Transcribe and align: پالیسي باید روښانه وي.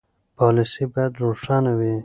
پالیسي 0.37 0.83
باید 0.93 1.13
روښانه 1.23 1.71
وي. 1.79 1.93